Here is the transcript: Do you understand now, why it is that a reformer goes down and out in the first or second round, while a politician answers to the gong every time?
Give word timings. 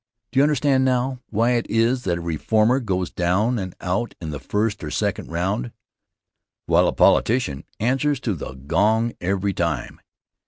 Do 0.31 0.39
you 0.39 0.43
understand 0.43 0.83
now, 0.83 1.19
why 1.29 1.51
it 1.51 1.69
is 1.69 2.05
that 2.05 2.17
a 2.17 2.21
reformer 2.21 2.79
goes 2.79 3.11
down 3.11 3.59
and 3.59 3.75
out 3.81 4.15
in 4.19 4.31
the 4.31 4.39
first 4.39 4.83
or 4.83 4.89
second 4.89 5.29
round, 5.29 5.71
while 6.65 6.87
a 6.87 6.91
politician 6.91 7.65
answers 7.79 8.19
to 8.21 8.33
the 8.33 8.53
gong 8.55 9.13
every 9.21 9.53
time? 9.53 10.01